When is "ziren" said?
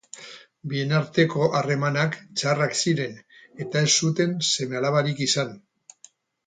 2.85-3.15